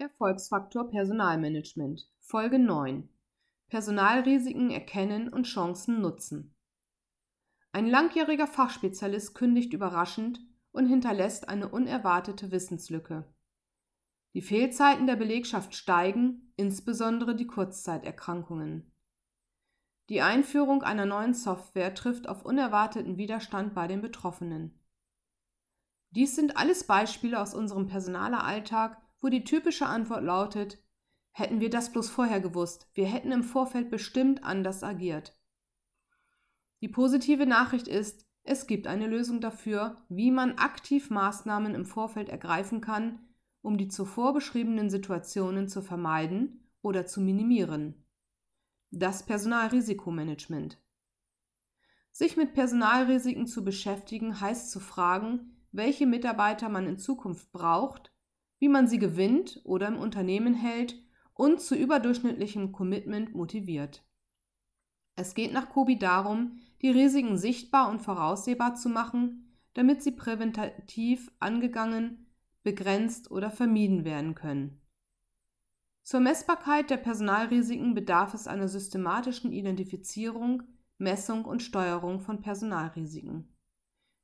Erfolgsfaktor 0.00 0.88
Personalmanagement 0.90 2.08
Folge 2.20 2.60
9 2.60 3.08
Personalrisiken 3.66 4.70
erkennen 4.70 5.28
und 5.28 5.42
Chancen 5.42 6.00
nutzen. 6.00 6.54
Ein 7.72 7.88
langjähriger 7.88 8.46
Fachspezialist 8.46 9.34
kündigt 9.34 9.72
überraschend 9.72 10.38
und 10.70 10.86
hinterlässt 10.86 11.48
eine 11.48 11.68
unerwartete 11.68 12.52
Wissenslücke. 12.52 13.24
Die 14.34 14.40
Fehlzeiten 14.40 15.08
der 15.08 15.16
Belegschaft 15.16 15.74
steigen, 15.74 16.52
insbesondere 16.54 17.34
die 17.34 17.48
Kurzzeiterkrankungen. 17.48 18.92
Die 20.10 20.20
Einführung 20.20 20.84
einer 20.84 21.06
neuen 21.06 21.34
Software 21.34 21.92
trifft 21.92 22.28
auf 22.28 22.44
unerwarteten 22.44 23.16
Widerstand 23.16 23.74
bei 23.74 23.88
den 23.88 24.00
Betroffenen. 24.00 24.78
Dies 26.10 26.36
sind 26.36 26.56
alles 26.56 26.84
Beispiele 26.86 27.40
aus 27.40 27.52
unserem 27.52 27.88
Personaleralltag, 27.88 29.02
wo 29.20 29.28
die 29.28 29.44
typische 29.44 29.86
Antwort 29.86 30.22
lautet, 30.22 30.78
hätten 31.32 31.60
wir 31.60 31.70
das 31.70 31.92
bloß 31.92 32.10
vorher 32.10 32.40
gewusst, 32.40 32.88
wir 32.94 33.06
hätten 33.06 33.32
im 33.32 33.44
Vorfeld 33.44 33.90
bestimmt 33.90 34.44
anders 34.44 34.82
agiert. 34.82 35.38
Die 36.80 36.88
positive 36.88 37.46
Nachricht 37.46 37.88
ist, 37.88 38.26
es 38.44 38.66
gibt 38.66 38.86
eine 38.86 39.06
Lösung 39.06 39.40
dafür, 39.40 39.96
wie 40.08 40.30
man 40.30 40.58
aktiv 40.58 41.10
Maßnahmen 41.10 41.74
im 41.74 41.84
Vorfeld 41.84 42.28
ergreifen 42.28 42.80
kann, 42.80 43.20
um 43.60 43.76
die 43.76 43.88
zuvor 43.88 44.32
beschriebenen 44.32 44.88
Situationen 44.88 45.68
zu 45.68 45.82
vermeiden 45.82 46.70
oder 46.80 47.06
zu 47.06 47.20
minimieren. 47.20 48.06
Das 48.90 49.26
Personalrisikomanagement. 49.26 50.78
Sich 52.10 52.36
mit 52.36 52.54
Personalrisiken 52.54 53.46
zu 53.46 53.64
beschäftigen 53.64 54.40
heißt 54.40 54.70
zu 54.70 54.80
fragen, 54.80 55.56
welche 55.70 56.06
Mitarbeiter 56.06 56.68
man 56.68 56.86
in 56.86 56.96
Zukunft 56.96 57.52
braucht, 57.52 58.12
wie 58.58 58.68
man 58.68 58.88
sie 58.88 58.98
gewinnt 58.98 59.60
oder 59.64 59.88
im 59.88 59.98
Unternehmen 59.98 60.54
hält 60.54 60.96
und 61.34 61.60
zu 61.60 61.76
überdurchschnittlichem 61.76 62.72
Commitment 62.72 63.34
motiviert. 63.34 64.04
Es 65.16 65.34
geht 65.34 65.52
nach 65.52 65.68
Kobi 65.68 65.98
darum, 65.98 66.60
die 66.82 66.90
Risiken 66.90 67.38
sichtbar 67.38 67.90
und 67.90 68.00
voraussehbar 68.00 68.74
zu 68.74 68.88
machen, 68.88 69.48
damit 69.74 70.02
sie 70.02 70.12
präventativ 70.12 71.30
angegangen, 71.38 72.26
begrenzt 72.62 73.30
oder 73.30 73.50
vermieden 73.50 74.04
werden 74.04 74.34
können. 74.34 74.80
Zur 76.02 76.20
Messbarkeit 76.20 76.90
der 76.90 76.96
Personalrisiken 76.96 77.94
bedarf 77.94 78.32
es 78.32 78.46
einer 78.46 78.68
systematischen 78.68 79.52
Identifizierung, 79.52 80.62
Messung 80.96 81.44
und 81.44 81.62
Steuerung 81.62 82.20
von 82.20 82.40
Personalrisiken. 82.40 83.54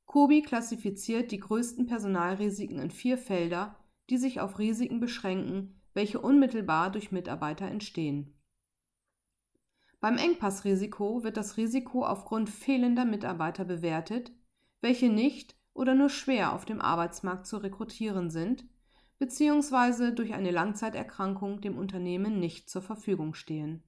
Kobi 0.05 0.41
klassifiziert 0.41 1.31
die 1.31 1.39
größten 1.39 1.85
Personalrisiken 1.85 2.79
in 2.79 2.89
vier 2.91 3.17
Felder, 3.17 3.77
die 4.09 4.17
sich 4.17 4.39
auf 4.39 4.59
Risiken 4.59 4.99
beschränken, 4.99 5.81
welche 5.93 6.19
unmittelbar 6.19 6.91
durch 6.91 7.11
Mitarbeiter 7.11 7.67
entstehen. 7.67 8.35
Beim 9.99 10.17
Engpassrisiko 10.17 11.23
wird 11.23 11.37
das 11.37 11.57
Risiko 11.57 12.05
aufgrund 12.05 12.49
fehlender 12.49 13.05
Mitarbeiter 13.05 13.65
bewertet, 13.65 14.31
welche 14.81 15.09
nicht 15.09 15.55
oder 15.73 15.95
nur 15.95 16.09
schwer 16.09 16.53
auf 16.53 16.65
dem 16.65 16.81
Arbeitsmarkt 16.81 17.47
zu 17.47 17.57
rekrutieren 17.57 18.29
sind, 18.29 18.65
beziehungsweise 19.17 20.13
durch 20.13 20.33
eine 20.33 20.51
Langzeiterkrankung 20.51 21.61
dem 21.61 21.77
Unternehmen 21.77 22.39
nicht 22.39 22.69
zur 22.69 22.81
Verfügung 22.81 23.33
stehen. 23.33 23.83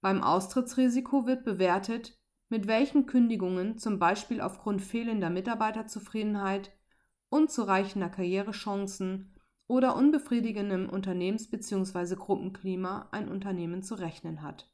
Beim 0.00 0.22
Austrittsrisiko 0.22 1.26
wird 1.26 1.44
bewertet, 1.44 2.18
mit 2.48 2.66
welchen 2.66 3.06
Kündigungen, 3.06 3.76
zum 3.78 3.98
Beispiel 3.98 4.40
aufgrund 4.40 4.80
fehlender 4.80 5.30
Mitarbeiterzufriedenheit, 5.30 6.72
unzureichender 7.28 8.08
Karrierechancen 8.08 9.34
oder 9.66 9.96
unbefriedigendem 9.96 10.88
Unternehmens- 10.88 11.50
bzw. 11.50 12.14
Gruppenklima 12.14 13.08
ein 13.10 13.28
Unternehmen 13.28 13.82
zu 13.82 13.94
rechnen 13.96 14.42
hat. 14.42 14.70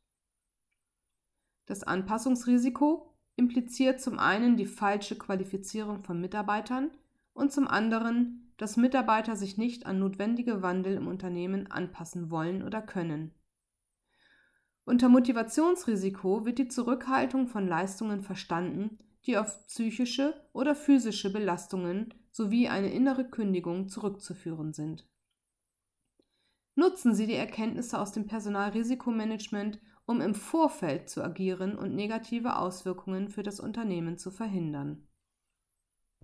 Das 1.67 1.83
Anpassungsrisiko 1.83 3.15
impliziert 3.37 4.01
zum 4.01 4.19
einen 4.19 4.57
die 4.57 4.67
falsche 4.67 5.17
Qualifizierung 5.17 6.03
von 6.03 6.21
Mitarbeitern 6.21 6.91
und 7.33 7.53
zum 7.53 7.67
anderen, 7.67 8.53
dass 8.59 8.77
Mitarbeiter 8.77 9.37
sich 9.37 9.57
nicht 9.57 9.87
an 9.87 9.99
notwendige 9.99 10.63
Wandel 10.63 10.97
im 10.97 11.07
Unternehmen 11.07 11.71
anpassen 11.71 12.31
wollen 12.31 12.63
oder 12.63 12.83
können. 12.83 13.33
Unter 14.85 15.09
Motivationsrisiko 15.09 16.45
wird 16.45 16.59
die 16.59 16.69
Zurückhaltung 16.69 17.47
von 17.47 17.67
Leistungen 17.67 18.21
verstanden, 18.21 18.99
die 19.27 19.37
auf 19.37 19.67
psychische 19.67 20.35
oder 20.53 20.75
physische 20.75 21.33
Belastungen 21.33 22.13
sowie 22.31 22.69
eine 22.69 22.93
innere 22.93 23.29
Kündigung 23.29 23.89
zurückzuführen 23.89 24.73
sind. 24.73 25.07
Nutzen 26.75 27.15
Sie 27.15 27.27
die 27.27 27.35
Erkenntnisse 27.35 27.99
aus 27.99 28.13
dem 28.13 28.27
Personalrisikomanagement, 28.27 29.81
um 30.07 30.21
im 30.21 30.35
Vorfeld 30.35 31.09
zu 31.11 31.23
agieren 31.23 31.77
und 31.77 31.95
negative 31.95 32.57
Auswirkungen 32.57 33.29
für 33.29 33.43
das 33.43 33.61
Unternehmen 33.61 34.19
zu 34.19 34.31
verhindern. 34.31 35.07